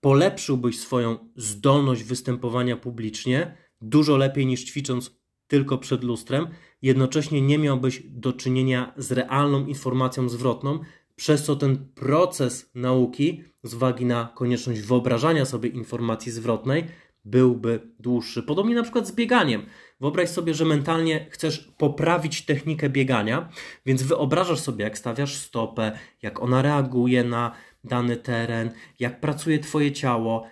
polepszyłbyś 0.00 0.80
swoją 0.80 1.18
zdolność 1.36 2.02
występowania 2.02 2.76
publicznie 2.76 3.56
dużo 3.80 4.16
lepiej 4.16 4.46
niż 4.46 4.64
ćwicząc 4.64 5.16
tylko 5.46 5.78
przed 5.78 6.04
lustrem. 6.04 6.48
Jednocześnie 6.82 7.42
nie 7.42 7.58
miałbyś 7.58 8.02
do 8.04 8.32
czynienia 8.32 8.92
z 8.96 9.12
realną 9.12 9.66
informacją 9.66 10.28
zwrotną, 10.28 10.80
przez 11.16 11.44
co 11.44 11.56
ten 11.56 11.88
proces 11.94 12.70
nauki, 12.74 13.44
z 13.62 13.74
uwagi 13.74 14.04
na 14.04 14.32
konieczność 14.34 14.80
wyobrażania 14.80 15.44
sobie 15.44 15.68
informacji 15.68 16.32
zwrotnej, 16.32 16.84
byłby 17.24 17.80
dłuższy. 18.00 18.42
Podobnie 18.42 18.74
na 18.74 18.82
przykład 18.82 19.08
z 19.08 19.12
bieganiem. 19.12 19.66
Wyobraź 20.00 20.28
sobie, 20.28 20.54
że 20.54 20.64
mentalnie 20.64 21.26
chcesz 21.30 21.58
poprawić 21.78 22.44
technikę 22.44 22.88
biegania, 22.88 23.48
więc 23.86 24.02
wyobrażasz 24.02 24.60
sobie, 24.60 24.84
jak 24.84 24.98
stawiasz 24.98 25.36
stopę, 25.36 25.98
jak 26.22 26.42
ona 26.42 26.62
reaguje 26.62 27.24
na 27.24 27.52
dany 27.84 28.16
teren, 28.16 28.70
jak 28.98 29.20
pracuje 29.20 29.58
Twoje 29.58 29.92
ciało. 29.92 30.46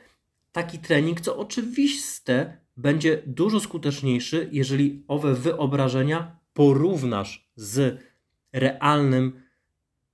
Taki 0.53 0.79
trening, 0.79 1.21
co 1.21 1.37
oczywiste, 1.37 2.64
będzie 2.77 3.23
dużo 3.27 3.61
skuteczniejszy, 3.61 4.49
jeżeli 4.53 5.05
owe 5.09 5.35
wyobrażenia 5.35 6.37
porównasz 6.53 7.51
z 7.57 8.01
realnym 8.53 9.41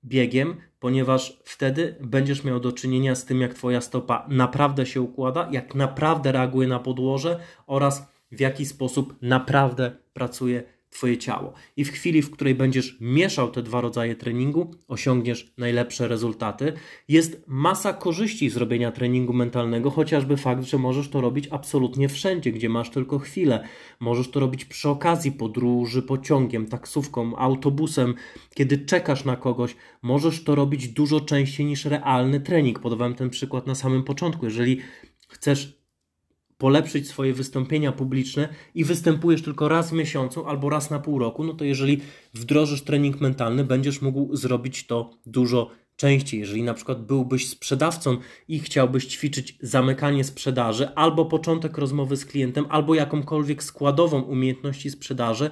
biegiem, 0.04 0.56
ponieważ 0.78 1.40
wtedy 1.44 1.96
będziesz 2.00 2.44
miał 2.44 2.60
do 2.60 2.72
czynienia 2.72 3.14
z 3.14 3.24
tym, 3.24 3.40
jak 3.40 3.54
Twoja 3.54 3.80
stopa 3.80 4.26
naprawdę 4.28 4.86
się 4.86 5.00
układa, 5.00 5.48
jak 5.52 5.74
naprawdę 5.74 6.32
reaguje 6.32 6.68
na 6.68 6.78
podłoże 6.78 7.40
oraz 7.66 8.10
w 8.32 8.40
jaki 8.40 8.66
sposób 8.66 9.16
naprawdę 9.22 9.96
pracuje 10.12 10.62
Twoje 10.90 11.18
ciało. 11.18 11.52
I 11.76 11.84
w 11.84 11.90
chwili, 11.92 12.22
w 12.22 12.30
której 12.30 12.54
będziesz 12.54 12.96
mieszał 13.00 13.50
te 13.50 13.62
dwa 13.62 13.80
rodzaje 13.80 14.16
treningu, 14.16 14.70
osiągniesz 14.88 15.52
najlepsze 15.58 16.08
rezultaty. 16.08 16.72
Jest 17.08 17.44
masa 17.46 17.92
korzyści 17.92 18.50
zrobienia 18.50 18.92
treningu 18.92 19.32
mentalnego, 19.32 19.90
chociażby 19.90 20.36
fakt, 20.36 20.64
że 20.64 20.78
możesz 20.78 21.08
to 21.08 21.20
robić 21.20 21.48
absolutnie 21.50 22.08
wszędzie, 22.08 22.52
gdzie 22.52 22.68
masz 22.68 22.90
tylko 22.90 23.18
chwilę. 23.18 23.64
Możesz 24.00 24.30
to 24.30 24.40
robić 24.40 24.64
przy 24.64 24.88
okazji 24.88 25.32
podróży 25.32 26.02
pociągiem, 26.02 26.66
taksówką, 26.66 27.36
autobusem, 27.36 28.14
kiedy 28.54 28.78
czekasz 28.78 29.24
na 29.24 29.36
kogoś. 29.36 29.76
Możesz 30.02 30.44
to 30.44 30.54
robić 30.54 30.88
dużo 30.88 31.20
częściej 31.20 31.66
niż 31.66 31.84
realny 31.84 32.40
trening. 32.40 32.78
Podawałem 32.78 33.14
ten 33.14 33.30
przykład 33.30 33.66
na 33.66 33.74
samym 33.74 34.04
początku. 34.04 34.44
Jeżeli 34.44 34.80
chcesz 35.28 35.79
polepszyć 36.60 37.08
swoje 37.08 37.34
wystąpienia 37.34 37.92
publiczne 37.92 38.48
i 38.74 38.84
występujesz 38.84 39.42
tylko 39.42 39.68
raz 39.68 39.90
w 39.90 39.92
miesiącu 39.92 40.46
albo 40.46 40.70
raz 40.70 40.90
na 40.90 40.98
pół 40.98 41.18
roku, 41.18 41.44
no 41.44 41.54
to 41.54 41.64
jeżeli 41.64 42.00
wdrożysz 42.34 42.82
trening 42.82 43.20
mentalny, 43.20 43.64
będziesz 43.64 44.02
mógł 44.02 44.36
zrobić 44.36 44.86
to 44.86 45.10
dużo 45.26 45.70
częściej. 45.96 46.40
Jeżeli 46.40 46.62
na 46.62 46.74
przykład 46.74 47.06
byłbyś 47.06 47.48
sprzedawcą 47.48 48.16
i 48.48 48.58
chciałbyś 48.58 49.06
ćwiczyć 49.06 49.58
zamykanie 49.60 50.24
sprzedaży, 50.24 50.88
albo 50.94 51.24
początek 51.24 51.78
rozmowy 51.78 52.16
z 52.16 52.26
klientem, 52.26 52.66
albo 52.68 52.94
jakąkolwiek 52.94 53.62
składową 53.62 54.22
umiejętności 54.22 54.90
sprzedaży, 54.90 55.50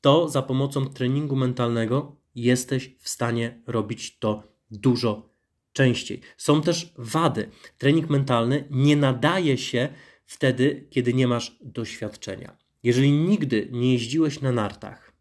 to 0.00 0.28
za 0.28 0.42
pomocą 0.42 0.86
treningu 0.86 1.36
mentalnego 1.36 2.16
jesteś 2.34 2.96
w 2.98 3.08
stanie 3.08 3.62
robić 3.66 4.18
to 4.18 4.42
dużo 4.70 5.32
częściej. 5.72 6.20
Są 6.36 6.62
też 6.62 6.94
wady. 6.98 7.50
Trening 7.78 8.10
mentalny 8.10 8.64
nie 8.70 8.96
nadaje 8.96 9.58
się 9.58 9.88
wtedy, 10.32 10.86
kiedy 10.90 11.14
nie 11.14 11.26
masz 11.26 11.58
doświadczenia. 11.60 12.56
Jeżeli 12.82 13.12
nigdy 13.12 13.68
nie 13.72 13.92
jeździłeś 13.92 14.40
na 14.40 14.52
nartach, 14.52 15.12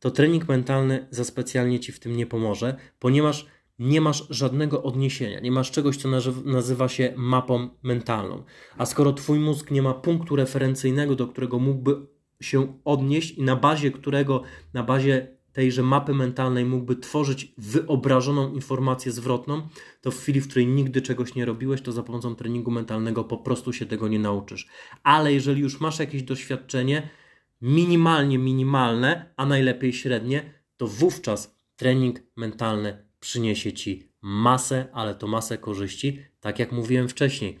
to 0.00 0.10
trening 0.10 0.48
mentalny 0.48 1.06
za 1.10 1.24
specjalnie 1.24 1.80
ci 1.80 1.92
w 1.92 2.00
tym 2.00 2.16
nie 2.16 2.26
pomoże, 2.26 2.76
ponieważ 2.98 3.46
nie 3.78 4.00
masz 4.00 4.26
żadnego 4.30 4.82
odniesienia, 4.82 5.40
nie 5.40 5.52
masz 5.52 5.70
czegoś, 5.70 5.96
co 5.96 6.08
nazywa 6.44 6.88
się 6.88 7.12
mapą 7.16 7.68
mentalną. 7.82 8.44
A 8.78 8.86
skoro 8.86 9.12
twój 9.12 9.38
mózg 9.38 9.70
nie 9.70 9.82
ma 9.82 9.94
punktu 9.94 10.36
referencyjnego, 10.36 11.14
do 11.14 11.26
którego 11.26 11.58
mógłby 11.58 12.06
się 12.40 12.80
odnieść 12.84 13.30
i 13.30 13.42
na 13.42 13.56
bazie 13.56 13.90
którego, 13.90 14.42
na 14.74 14.82
bazie 14.82 15.35
tejże 15.56 15.82
mapy 15.82 16.14
mentalnej 16.14 16.64
mógłby 16.64 16.96
tworzyć 16.96 17.52
wyobrażoną 17.58 18.52
informację 18.52 19.12
zwrotną, 19.12 19.68
to 20.00 20.10
w 20.10 20.18
chwili, 20.20 20.40
w 20.40 20.48
której 20.48 20.66
nigdy 20.66 21.02
czegoś 21.02 21.34
nie 21.34 21.44
robiłeś, 21.44 21.82
to 21.82 21.92
za 21.92 22.02
pomocą 22.02 22.34
treningu 22.34 22.70
mentalnego 22.70 23.24
po 23.24 23.38
prostu 23.38 23.72
się 23.72 23.86
tego 23.86 24.08
nie 24.08 24.18
nauczysz. 24.18 24.66
Ale 25.02 25.32
jeżeli 25.32 25.60
już 25.60 25.80
masz 25.80 25.98
jakieś 25.98 26.22
doświadczenie, 26.22 27.08
minimalnie 27.60 28.38
minimalne, 28.38 29.32
a 29.36 29.46
najlepiej 29.46 29.92
średnie, 29.92 30.52
to 30.76 30.86
wówczas 30.86 31.58
trening 31.76 32.22
mentalny 32.36 33.06
przyniesie 33.20 33.72
ci 33.72 34.12
masę, 34.22 34.88
ale 34.92 35.14
to 35.14 35.26
masę 35.26 35.58
korzyści, 35.58 36.22
tak 36.40 36.58
jak 36.58 36.72
mówiłem 36.72 37.08
wcześniej. 37.08 37.58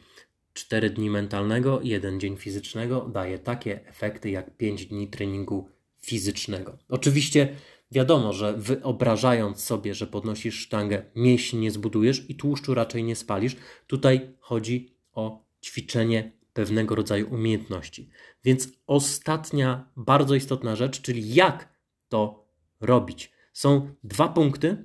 4 0.52 0.90
dni 0.90 1.10
mentalnego, 1.10 1.80
1 1.82 2.20
dzień 2.20 2.36
fizycznego 2.36 3.00
daje 3.00 3.38
takie 3.38 3.86
efekty 3.86 4.30
jak 4.30 4.56
5 4.56 4.86
dni 4.86 5.08
treningu 5.08 5.68
fizycznego. 6.00 6.78
Oczywiście 6.88 7.56
Wiadomo, 7.90 8.32
że 8.32 8.54
wyobrażając 8.56 9.64
sobie, 9.64 9.94
że 9.94 10.06
podnosisz 10.06 10.58
sztangę, 10.58 11.04
mięśni 11.14 11.58
nie 11.58 11.70
zbudujesz 11.70 12.30
i 12.30 12.34
tłuszczu 12.34 12.74
raczej 12.74 13.04
nie 13.04 13.16
spalisz. 13.16 13.56
Tutaj 13.86 14.36
chodzi 14.40 14.96
o 15.12 15.44
ćwiczenie 15.64 16.32
pewnego 16.52 16.94
rodzaju 16.94 17.34
umiejętności. 17.34 18.08
Więc 18.44 18.68
ostatnia 18.86 19.90
bardzo 19.96 20.34
istotna 20.34 20.76
rzecz, 20.76 21.00
czyli 21.00 21.34
jak 21.34 21.68
to 22.08 22.48
robić. 22.80 23.32
Są 23.52 23.94
dwa 24.04 24.28
punkty 24.28 24.84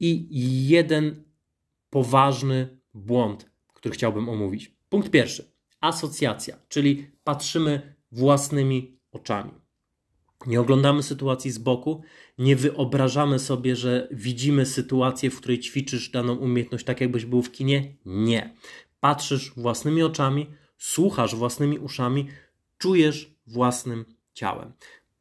i 0.00 0.28
jeden 0.68 1.24
poważny 1.90 2.78
błąd, 2.94 3.50
który 3.74 3.94
chciałbym 3.94 4.28
omówić. 4.28 4.76
Punkt 4.88 5.10
pierwszy: 5.10 5.52
asocjacja, 5.80 6.56
czyli 6.68 7.10
patrzymy 7.24 7.94
własnymi 8.12 9.00
oczami. 9.12 9.63
Nie 10.46 10.60
oglądamy 10.60 11.02
sytuacji 11.02 11.50
z 11.50 11.58
boku, 11.58 12.02
nie 12.38 12.56
wyobrażamy 12.56 13.38
sobie, 13.38 13.76
że 13.76 14.08
widzimy 14.10 14.66
sytuację, 14.66 15.30
w 15.30 15.36
której 15.36 15.60
ćwiczysz 15.60 16.10
daną 16.10 16.36
umiejętność 16.36 16.84
tak, 16.84 17.00
jakbyś 17.00 17.24
był 17.24 17.42
w 17.42 17.52
kinie. 17.52 17.94
Nie. 18.06 18.54
Patrzysz 19.00 19.52
własnymi 19.56 20.02
oczami, 20.02 20.46
słuchasz 20.78 21.34
własnymi 21.34 21.78
uszami, 21.78 22.28
czujesz 22.78 23.34
własnym 23.46 24.04
ciałem. 24.34 24.72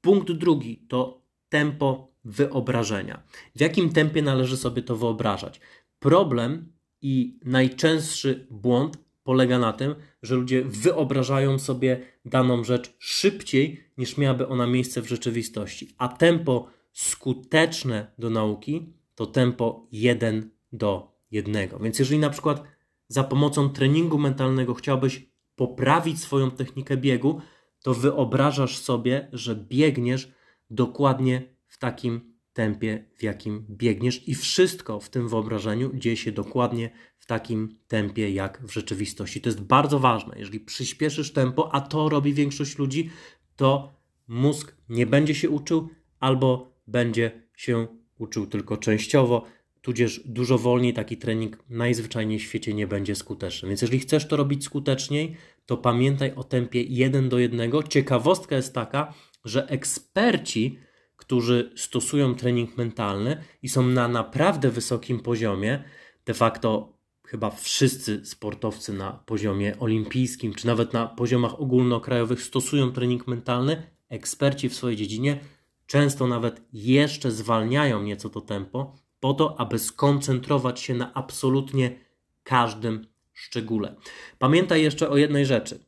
Punkt 0.02 0.32
drugi 0.32 0.86
to 0.88 1.22
tempo 1.50 2.12
wyobrażenia. 2.26 3.24
W 3.56 3.62
jakim 3.62 3.94
tempie 3.94 4.22
należy 4.22 4.58
sobie 4.58 4.82
to 4.82 4.96
wyobrażać? 4.96 5.60
Problem 6.00 6.74
i 7.02 7.40
najczęstszy 7.46 8.48
błąd 8.50 8.98
polega 9.24 9.60
na 9.60 9.74
tym, 9.74 9.96
że 10.22 10.36
ludzie 10.36 10.64
wyobrażają 10.66 11.60
sobie 11.60 12.02
daną 12.26 12.64
rzecz 12.64 12.96
szybciej 13.00 13.84
niż 13.98 14.18
miałaby 14.18 14.48
ona 14.48 14.68
miejsce 14.68 15.02
w 15.02 15.08
rzeczywistości. 15.10 15.90
A 15.98 16.08
tempo 16.08 16.68
skuteczne 16.94 18.08
do 18.18 18.30
nauki 18.30 18.94
to 19.16 19.26
tempo 19.26 19.88
1 19.92 20.50
do 20.72 21.12
1. 21.32 21.70
Więc 21.82 22.00
jeżeli 22.00 22.20
na 22.20 22.30
przykład 22.30 22.64
za 23.08 23.24
pomocą 23.24 23.70
treningu 23.70 24.18
mentalnego 24.18 24.74
chciałbyś 24.74 25.26
poprawić 25.56 26.20
swoją 26.22 26.52
technikę 26.52 26.98
biegu, 26.98 27.42
to 27.84 27.94
wyobrażasz 27.94 28.78
sobie, 28.78 29.28
że 29.34 29.56
biegniesz 29.56 30.32
dokładnie 30.70 31.42
w 31.68 31.78
takim 31.78 32.33
tempie, 32.54 33.06
w 33.16 33.24
jakim 33.24 33.66
biegniesz, 33.70 34.28
i 34.28 34.36
wszystko 34.36 35.00
w 35.00 35.10
tym 35.10 35.30
wyobrażeniu 35.30 35.92
dzieje 35.94 36.18
się 36.18 36.32
dokładnie 36.32 36.90
w 37.18 37.26
takim 37.26 37.78
tempie, 37.88 38.32
jak 38.32 38.62
w 38.66 38.74
rzeczywistości. 38.74 39.42
To 39.42 39.50
jest 39.50 39.62
bardzo 39.62 40.00
ważne. 40.00 40.36
Jeżeli 40.40 40.60
przyspieszysz 40.60 41.34
tempo, 41.34 41.76
a 41.76 41.82
to 41.82 42.10
robi 42.10 42.34
większość 42.34 42.78
ludzi, 42.78 43.10
to 43.56 43.94
mózg 44.28 44.76
nie 44.90 45.06
będzie 45.06 45.36
się 45.36 45.50
uczył 45.50 45.90
albo 46.20 46.74
będzie 46.88 47.32
się 47.58 47.88
uczył 48.18 48.48
tylko 48.48 48.78
częściowo, 48.78 49.46
tudzież 49.82 50.22
dużo 50.26 50.58
wolniej 50.58 50.94
taki 50.94 51.18
trening 51.18 51.58
najzwyczajniej 51.70 52.40
w 52.40 52.44
świecie 52.44 52.74
nie 52.74 52.88
będzie 52.88 53.16
skuteczny. 53.16 53.70
Więc 53.70 53.82
jeżeli 53.82 54.00
chcesz 54.00 54.28
to 54.28 54.38
robić 54.38 54.64
skuteczniej, 54.64 55.36
to 55.66 55.78
pamiętaj 55.78 56.34
o 56.36 56.44
tempie 56.44 56.82
1 56.84 57.30
do 57.30 57.40
1. 57.40 57.72
Ciekawostka 57.90 58.56
jest 58.56 58.74
taka, 58.74 59.14
że 59.46 59.68
eksperci, 59.68 60.80
którzy 61.24 61.72
stosują 61.76 62.36
trening 62.36 62.78
mentalny 62.78 63.44
i 63.62 63.70
są 63.70 63.88
na 63.88 64.08
naprawdę 64.08 64.70
wysokim 64.70 65.20
poziomie, 65.20 65.84
de 66.26 66.34
facto 66.34 66.98
chyba 67.28 67.50
wszyscy 67.50 68.26
sportowcy 68.26 68.94
na 68.94 69.12
poziomie 69.12 69.80
olimpijskim, 69.80 70.54
czy 70.54 70.68
nawet 70.68 70.94
na 70.94 71.08
poziomach 71.08 71.60
ogólnokrajowych 71.60 72.42
stosują 72.42 72.92
trening 72.92 73.28
mentalny, 73.28 73.84
eksperci 74.10 74.70
w 74.70 74.76
swojej 74.76 74.98
dziedzinie 74.98 75.40
często 75.86 76.28
nawet 76.28 76.62
jeszcze 76.74 77.32
zwalniają 77.32 78.04
nieco 78.04 78.30
to 78.30 78.42
tempo, 78.42 78.96
po 79.20 79.34
to, 79.34 79.60
aby 79.60 79.80
skoncentrować 79.80 80.80
się 80.80 80.94
na 80.94 81.14
absolutnie 81.14 82.00
każdym 82.44 83.08
szczególe. 83.34 83.96
Pamiętaj 84.40 84.84
jeszcze 84.84 85.10
o 85.10 85.18
jednej 85.18 85.46
rzeczy. 85.46 85.86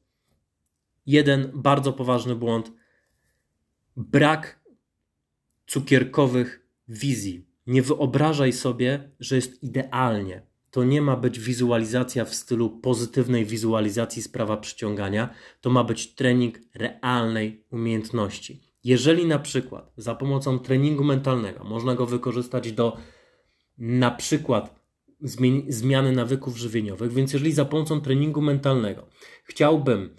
Jeden 1.06 1.51
bardzo 1.54 1.94
poważny 1.94 2.36
błąd 2.36 2.72
brak 3.98 4.64
cukierkowych 5.67 6.67
wizji. 6.88 7.45
Nie 7.67 7.81
wyobrażaj 7.81 8.53
sobie, 8.53 9.12
że 9.19 9.36
jest 9.36 9.63
idealnie. 9.63 10.41
To 10.72 10.84
nie 10.84 11.01
ma 11.01 11.15
być 11.15 11.39
wizualizacja 11.39 12.25
w 12.25 12.36
stylu 12.36 12.69
pozytywnej 12.69 13.45
wizualizacji 13.45 14.22
sprawa 14.22 14.57
przyciągania, 14.57 15.29
to 15.62 15.69
ma 15.69 15.84
być 15.84 16.15
trening 16.15 16.60
realnej 16.74 17.63
umiejętności. 17.72 18.62
Jeżeli 18.84 19.25
na 19.25 19.39
przykład 19.39 19.93
za 19.98 20.15
pomocą 20.15 20.60
treningu 20.60 21.03
mentalnego 21.03 21.63
można 21.63 21.95
go 21.95 22.05
wykorzystać 22.05 22.72
do 22.72 22.98
na 23.77 24.12
przykład 24.12 24.79
zmiany 25.67 26.12
nawyków 26.12 26.57
żywieniowych, 26.57 27.13
więc 27.13 27.34
jeżeli 27.34 27.51
za 27.51 27.65
pomocą 27.65 28.01
treningu 28.01 28.41
mentalnego 28.41 29.07
chciałbym 29.43 30.15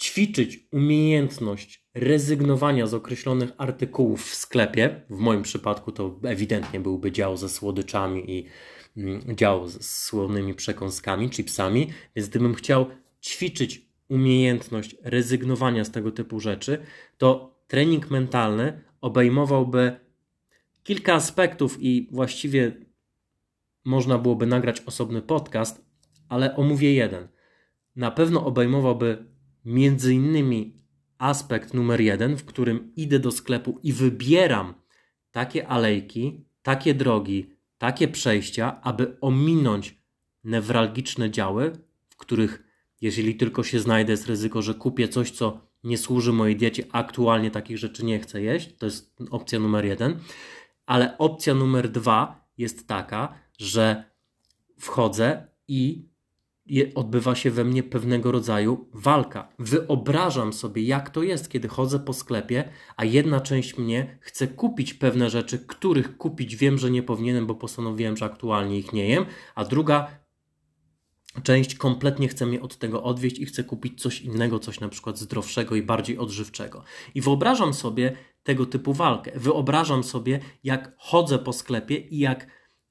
ćwiczyć 0.00 0.68
umiejętność 0.72 1.87
rezygnowania 1.94 2.86
z 2.86 2.94
określonych 2.94 3.50
artykułów 3.58 4.24
w 4.30 4.34
sklepie, 4.34 5.02
w 5.10 5.18
moim 5.18 5.42
przypadku 5.42 5.92
to 5.92 6.20
ewidentnie 6.24 6.80
byłby 6.80 7.12
dział 7.12 7.36
ze 7.36 7.48
słodyczami 7.48 8.30
i 8.30 8.46
mm, 8.96 9.36
dział 9.36 9.68
z 9.68 9.86
słonymi 9.86 10.54
przekąskami, 10.54 11.30
chipsami, 11.30 11.92
więc 12.16 12.28
gdybym 12.28 12.54
chciał 12.54 12.86
ćwiczyć 13.22 13.88
umiejętność 14.08 14.96
rezygnowania 15.02 15.84
z 15.84 15.90
tego 15.90 16.12
typu 16.12 16.40
rzeczy, 16.40 16.78
to 17.18 17.58
trening 17.66 18.10
mentalny 18.10 18.84
obejmowałby 19.00 20.00
kilka 20.82 21.14
aspektów 21.14 21.76
i 21.80 22.08
właściwie 22.12 22.72
można 23.84 24.18
byłoby 24.18 24.46
nagrać 24.46 24.80
osobny 24.80 25.22
podcast, 25.22 25.84
ale 26.28 26.56
omówię 26.56 26.94
jeden. 26.94 27.28
Na 27.96 28.10
pewno 28.10 28.46
obejmowałby 28.46 29.26
między 29.64 30.14
innymi 30.14 30.77
aspekt 31.18 31.74
numer 31.74 32.00
jeden, 32.00 32.36
w 32.36 32.44
którym 32.44 32.92
idę 32.96 33.18
do 33.18 33.30
sklepu 33.30 33.78
i 33.82 33.92
wybieram 33.92 34.74
takie 35.30 35.68
alejki, 35.68 36.44
takie 36.62 36.94
drogi, 36.94 37.50
takie 37.78 38.08
przejścia, 38.08 38.80
aby 38.82 39.16
ominąć 39.20 39.98
newralgiczne 40.44 41.30
działy, 41.30 41.72
w 42.08 42.16
których 42.16 42.62
jeżeli 43.00 43.34
tylko 43.34 43.62
się 43.62 43.80
znajdę, 43.80 44.12
jest 44.12 44.26
ryzyko, 44.26 44.62
że 44.62 44.74
kupię 44.74 45.08
coś, 45.08 45.30
co 45.30 45.60
nie 45.84 45.98
służy 45.98 46.32
mojej 46.32 46.56
diecie, 46.56 46.84
aktualnie 46.92 47.50
takich 47.50 47.78
rzeczy 47.78 48.04
nie 48.04 48.18
chcę 48.18 48.42
jeść. 48.42 48.76
To 48.76 48.86
jest 48.86 49.16
opcja 49.30 49.58
numer 49.58 49.84
jeden. 49.84 50.18
Ale 50.86 51.18
opcja 51.18 51.54
numer 51.54 51.88
dwa 51.88 52.48
jest 52.58 52.88
taka, 52.88 53.34
że 53.58 54.04
wchodzę 54.78 55.46
i 55.68 56.08
odbywa 56.94 57.34
się 57.34 57.50
we 57.50 57.64
mnie 57.64 57.82
pewnego 57.82 58.32
rodzaju 58.32 58.88
walka. 58.92 59.48
Wyobrażam 59.58 60.52
sobie, 60.52 60.82
jak 60.82 61.10
to 61.10 61.22
jest, 61.22 61.48
kiedy 61.48 61.68
chodzę 61.68 61.98
po 61.98 62.12
sklepie, 62.12 62.68
a 62.96 63.04
jedna 63.04 63.40
część 63.40 63.78
mnie 63.78 64.18
chce 64.20 64.48
kupić 64.48 64.94
pewne 64.94 65.30
rzeczy, 65.30 65.58
których 65.58 66.16
kupić 66.16 66.56
wiem, 66.56 66.78
że 66.78 66.90
nie 66.90 67.02
powinienem, 67.02 67.46
bo 67.46 67.54
postanowiłem, 67.54 68.16
że 68.16 68.24
aktualnie 68.24 68.78
ich 68.78 68.92
nie 68.92 69.08
jem, 69.08 69.26
a 69.54 69.64
druga 69.64 70.10
część 71.42 71.74
kompletnie 71.74 72.28
chce 72.28 72.46
mnie 72.46 72.62
od 72.62 72.76
tego 72.76 73.02
odwieść 73.02 73.38
i 73.38 73.46
chce 73.46 73.64
kupić 73.64 74.02
coś 74.02 74.20
innego, 74.20 74.58
coś 74.58 74.80
na 74.80 74.88
przykład 74.88 75.18
zdrowszego 75.18 75.74
i 75.76 75.82
bardziej 75.82 76.18
odżywczego. 76.18 76.84
I 77.14 77.20
wyobrażam 77.20 77.74
sobie 77.74 78.16
tego 78.42 78.66
typu 78.66 78.92
walkę. 78.92 79.32
Wyobrażam 79.34 80.04
sobie, 80.04 80.40
jak 80.64 80.92
chodzę 80.98 81.38
po 81.38 81.52
sklepie 81.52 81.96
i 81.96 82.18
jak 82.18 82.46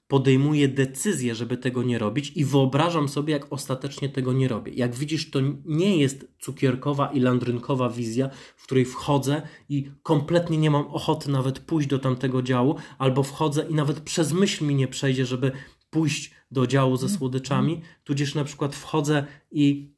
podejmuję 0.08 0.68
decyzję, 0.68 1.36
żeby 1.36 1.58
tego 1.58 1.84
nie 1.84 2.00
robić, 2.00 2.32
i 2.36 2.46
wyobrażam 2.46 3.10
sobie, 3.10 3.34
jak 3.34 3.54
ostatecznie 3.54 4.10
tego 4.10 4.34
nie 4.34 4.48
robię. 4.48 4.72
Jak 4.76 4.96
widzisz, 4.96 5.32
to 5.32 5.40
nie 5.66 5.98
jest 5.98 6.28
cukierkowa 6.40 7.08
i 7.08 7.20
landrynkowa 7.20 7.90
wizja, 7.90 8.30
w 8.56 8.64
której 8.64 8.86
wchodzę 8.86 9.42
i 9.70 9.92
kompletnie 10.04 10.58
nie 10.58 10.72
mam 10.72 10.88
ochoty 10.88 11.32
nawet 11.32 11.60
pójść 11.60 11.90
do 11.90 12.00
tamtego 12.00 12.42
działu, 12.42 12.76
albo 12.98 13.24
wchodzę 13.24 13.66
i 13.70 13.74
nawet 13.74 14.00
przez 14.00 14.34
myśl 14.34 14.66
mi 14.66 14.76
nie 14.76 14.88
przejdzie, 14.88 15.26
żeby 15.26 15.52
pójść 15.90 16.32
do 16.52 16.68
działu 16.68 16.98
ze 16.98 17.10
słodyczami, 17.10 17.82
tudzież 18.04 18.36
na 18.36 18.44
przykład 18.44 18.76
wchodzę 18.76 19.26
i 19.52 19.92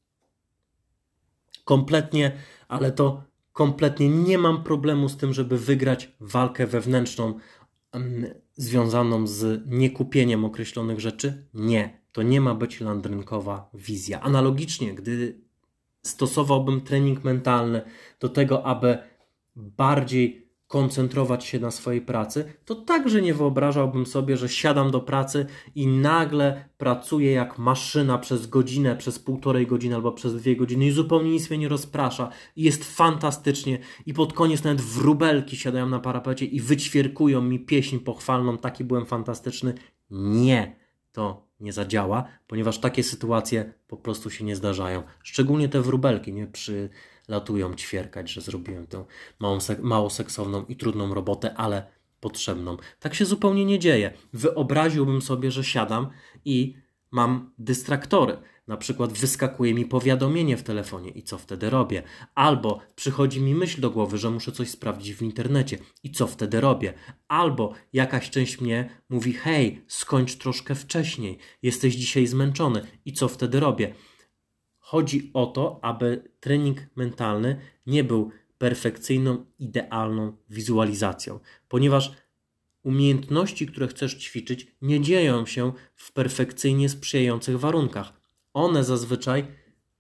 kompletnie, 1.65 2.31
ale 2.67 2.91
to 2.91 3.23
kompletnie 3.53 4.09
nie 4.09 4.37
mam 4.37 4.63
problemu 4.63 5.09
z 5.09 5.17
tym, 5.17 5.33
żeby 5.33 5.57
wygrać 5.57 6.11
walkę 6.19 6.67
wewnętrzną 6.67 7.39
związaną 8.55 9.27
z 9.27 9.63
niekupieniem 9.67 10.45
określonych 10.45 10.99
rzeczy? 10.99 11.45
Nie, 11.53 11.99
to 12.11 12.23
nie 12.23 12.41
ma 12.41 12.55
być 12.55 12.81
landrynkowa 12.81 13.69
wizja. 13.73 14.21
Analogicznie, 14.21 14.93
gdy 14.93 15.41
stosowałbym 16.03 16.81
trening 16.81 17.23
mentalny 17.23 17.81
do 18.19 18.29
tego, 18.29 18.65
aby 18.65 18.97
bardziej 19.55 20.48
koncentrować 20.69 21.45
się 21.45 21.59
na 21.59 21.71
swojej 21.71 22.01
pracy, 22.01 22.53
to 22.65 22.75
także 22.75 23.21
nie 23.21 23.33
wyobrażałbym 23.33 24.05
sobie, 24.05 24.37
że 24.37 24.49
siadam 24.49 24.91
do 24.91 24.99
pracy 24.99 25.45
i 25.75 25.87
nagle 25.87 26.65
pracuję 26.77 27.31
jak 27.31 27.57
maszyna 27.57 28.17
przez 28.17 28.47
godzinę, 28.47 28.95
przez 28.95 29.19
półtorej 29.19 29.67
godziny 29.67 29.95
albo 29.95 30.11
przez 30.11 30.35
dwie 30.35 30.55
godziny 30.55 30.85
i 30.85 30.91
zupełnie 30.91 31.31
nic 31.31 31.49
mnie 31.49 31.59
nie 31.59 31.67
rozprasza 31.67 32.29
i 32.55 32.63
jest 32.63 32.95
fantastycznie 32.95 33.79
i 34.05 34.13
pod 34.13 34.33
koniec 34.33 34.63
nawet 34.63 34.81
wróbelki 34.81 35.57
siadają 35.57 35.89
na 35.89 35.99
parapecie 35.99 36.45
i 36.45 36.59
wyćwierkują 36.61 37.41
mi 37.41 37.59
pieśń 37.59 37.99
pochwalną, 37.99 38.57
taki 38.57 38.83
byłem 38.83 39.05
fantastyczny. 39.05 39.73
Nie, 40.11 40.75
to 41.11 41.47
nie 41.59 41.73
zadziała, 41.73 42.23
ponieważ 42.47 42.79
takie 42.79 43.03
sytuacje 43.03 43.73
po 43.87 43.97
prostu 43.97 44.29
się 44.29 44.45
nie 44.45 44.55
zdarzają. 44.55 45.03
Szczególnie 45.23 45.69
te 45.69 45.81
wróbelki, 45.81 46.33
nie 46.33 46.47
przy 46.47 46.89
latują 47.29 47.75
ćwierkać, 47.75 48.29
że 48.31 48.41
zrobiłem 48.41 48.87
tę 48.87 49.05
małą, 49.39 49.57
mało 49.81 50.09
seksowną 50.09 50.65
i 50.65 50.75
trudną 50.75 51.13
robotę, 51.13 51.53
ale 51.57 51.91
potrzebną. 52.19 52.77
Tak 52.99 53.15
się 53.15 53.25
zupełnie 53.25 53.65
nie 53.65 53.79
dzieje. 53.79 54.13
Wyobraziłbym 54.33 55.21
sobie, 55.21 55.51
że 55.51 55.63
siadam 55.63 56.09
i 56.45 56.75
mam 57.11 57.51
dystraktory. 57.57 58.37
Na 58.67 58.77
przykład 58.77 59.13
wyskakuje 59.13 59.73
mi 59.73 59.85
powiadomienie 59.85 60.57
w 60.57 60.63
telefonie 60.63 61.09
i 61.09 61.23
co 61.23 61.37
wtedy 61.37 61.69
robię? 61.69 62.03
Albo 62.35 62.79
przychodzi 62.95 63.41
mi 63.41 63.55
myśl 63.55 63.81
do 63.81 63.91
głowy, 63.91 64.17
że 64.17 64.29
muszę 64.29 64.51
coś 64.51 64.69
sprawdzić 64.69 65.13
w 65.13 65.21
internecie 65.21 65.77
i 66.03 66.11
co 66.11 66.27
wtedy 66.27 66.61
robię? 66.61 66.93
Albo 67.27 67.73
jakaś 67.93 68.29
część 68.29 68.61
mnie 68.61 68.89
mówi: 69.09 69.33
hej, 69.33 69.81
skończ 69.87 70.35
troszkę 70.35 70.75
wcześniej, 70.75 71.37
jesteś 71.61 71.95
dzisiaj 71.95 72.27
zmęczony 72.27 72.81
i 73.05 73.13
co 73.13 73.27
wtedy 73.27 73.59
robię? 73.59 73.93
Chodzi 74.89 75.31
o 75.33 75.45
to, 75.45 75.79
aby 75.81 76.31
trening 76.39 76.77
mentalny 76.95 77.61
nie 77.85 78.03
był 78.03 78.31
perfekcyjną, 78.57 79.45
idealną 79.59 80.37
wizualizacją, 80.49 81.39
ponieważ 81.67 82.11
umiejętności, 82.83 83.67
które 83.67 83.87
chcesz 83.87 84.15
ćwiczyć, 84.15 84.67
nie 84.81 85.01
dzieją 85.01 85.45
się 85.45 85.73
w 85.95 86.11
perfekcyjnie 86.11 86.89
sprzyjających 86.89 87.59
warunkach. 87.59 88.13
One 88.53 88.83
zazwyczaj 88.83 89.47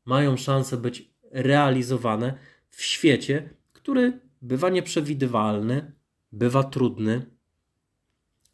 mają 0.05 0.37
szansę 0.37 0.77
być 0.77 1.09
realizowane 1.31 2.37
w 2.69 2.83
świecie, 2.83 3.49
który 3.73 4.19
bywa 4.41 4.69
nieprzewidywalny, 4.69 5.91
bywa 6.31 6.63
trudny, 6.63 7.25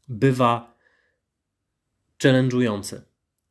bywa 0.08 0.78
challenge'ujący. 2.24 3.02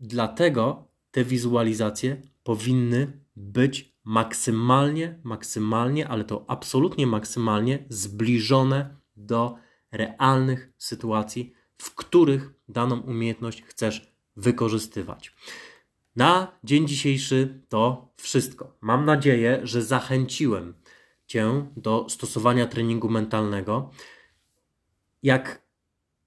Dlatego 0.01 0.94
te 1.15 1.25
wizualizacje 1.25 2.23
powinny 2.43 3.21
być 3.37 3.95
maksymalnie, 4.05 5.21
maksymalnie, 5.25 6.09
ale 6.09 6.25
to 6.25 6.45
absolutnie 6.49 7.07
maksymalnie 7.07 7.85
zbliżone 7.89 8.97
do 9.17 9.57
realnych 9.93 10.73
sytuacji, 10.79 11.53
w 11.79 11.95
których 11.95 12.55
daną 12.69 13.01
umiejętność 13.01 13.63
chcesz 13.63 14.13
wykorzystywać. 14.37 15.35
Na 16.17 16.59
dzień 16.65 16.89
dzisiejszy 16.89 17.63
to 17.69 18.13
wszystko. 18.17 18.77
Mam 18.81 19.05
nadzieję, 19.05 19.61
że 19.63 19.83
zachęciłem 19.83 20.75
Cię 21.27 21.67
do 21.77 22.07
stosowania 22.09 22.67
treningu 22.67 23.09
mentalnego. 23.09 23.91
Jak 25.23 25.63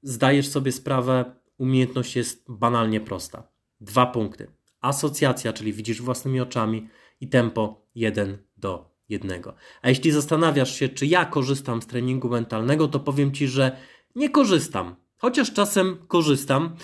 zdajesz 0.01 0.47
sobie 0.49 0.71
sprawę, 0.71 1.35
umiejętność 1.57 2.15
jest 2.15 2.43
banalnie 2.47 3.01
prosta. 3.01 3.47
Dwa 3.81 4.05
punkty 4.05 4.56
asocjacja, 4.81 5.53
czyli 5.53 5.73
widzisz 5.73 6.01
własnymi 6.01 6.39
oczami, 6.39 6.89
i 7.21 7.27
tempo 7.29 7.87
1 7.95 8.37
do 8.57 8.97
1. 9.09 9.43
A 9.81 9.89
jeśli 9.89 10.11
zastanawiasz 10.11 10.75
się, 10.75 10.89
czy 10.89 11.05
ja 11.05 11.25
korzystam 11.25 11.81
z 11.81 11.87
treningu 11.87 12.29
mentalnego, 12.29 12.87
to 12.87 12.99
powiem 12.99 13.31
Ci, 13.31 13.47
że 13.47 13.77
nie 14.15 14.29
korzystam. 14.29 14.95
Chociaż 15.17 15.53
czasem 15.53 15.97
korzystam 16.07 16.75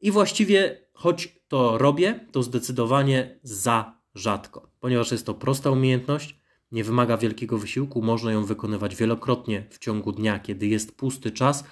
i 0.00 0.10
właściwie, 0.10 0.86
choć 0.94 1.40
to 1.48 1.78
robię, 1.78 2.26
to 2.32 2.42
zdecydowanie 2.42 3.38
za 3.42 4.00
rzadko, 4.14 4.70
ponieważ 4.80 5.12
jest 5.12 5.26
to 5.26 5.34
prosta 5.34 5.70
umiejętność, 5.70 6.40
nie 6.72 6.84
wymaga 6.84 7.16
wielkiego 7.16 7.58
wysiłku, 7.58 8.02
można 8.02 8.32
ją 8.32 8.44
wykonywać 8.44 8.96
wielokrotnie 8.96 9.66
w 9.70 9.78
ciągu 9.78 10.12
dnia, 10.12 10.38
kiedy 10.38 10.66
jest 10.66 10.96
pusty 10.96 11.30
czas, 11.30 11.64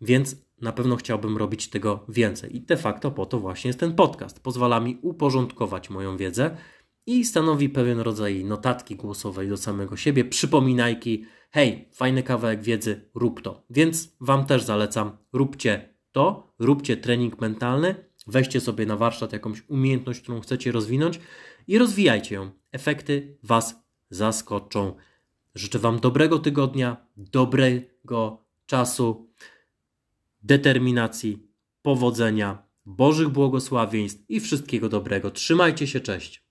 więc 0.00 0.36
na 0.60 0.72
pewno 0.72 0.96
chciałbym 0.96 1.36
robić 1.36 1.68
tego 1.68 2.04
więcej. 2.08 2.56
I 2.56 2.60
de 2.60 2.76
facto 2.76 3.10
po 3.10 3.26
to 3.26 3.40
właśnie 3.40 3.68
jest 3.68 3.80
ten 3.80 3.94
podcast. 3.94 4.40
Pozwala 4.40 4.80
mi 4.80 4.98
uporządkować 5.02 5.90
moją 5.90 6.16
wiedzę 6.16 6.56
i 7.06 7.24
stanowi 7.24 7.68
pewien 7.68 8.00
rodzaj 8.00 8.44
notatki 8.44 8.96
głosowej 8.96 9.48
do 9.48 9.56
samego 9.56 9.96
siebie, 9.96 10.24
przypominajki, 10.24 11.24
hej, 11.50 11.88
fajny 11.92 12.22
kawałek 12.22 12.62
wiedzy, 12.62 13.10
rób 13.14 13.42
to. 13.42 13.64
Więc 13.70 14.16
Wam 14.20 14.46
też 14.46 14.62
zalecam, 14.62 15.16
róbcie 15.32 15.94
to, 16.12 16.54
róbcie 16.58 16.96
trening 16.96 17.40
mentalny, 17.40 17.94
weźcie 18.26 18.60
sobie 18.60 18.86
na 18.86 18.96
warsztat 18.96 19.32
jakąś 19.32 19.62
umiejętność, 19.68 20.20
którą 20.20 20.40
chcecie 20.40 20.72
rozwinąć 20.72 21.20
i 21.66 21.78
rozwijajcie 21.78 22.34
ją. 22.34 22.50
Efekty 22.72 23.38
Was 23.42 23.86
zaskoczą. 24.10 24.94
Życzę 25.54 25.78
Wam 25.78 26.00
dobrego 26.00 26.38
tygodnia, 26.38 27.06
dobrego 27.16 28.44
czasu, 28.66 29.30
determinacji, 30.46 31.38
powodzenia, 31.82 32.66
Bożych 32.84 33.28
błogosławieństw 33.28 34.24
i 34.28 34.40
wszystkiego 34.40 34.88
dobrego. 34.88 35.30
Trzymajcie 35.30 35.86
się, 35.86 36.00
cześć. 36.00 36.45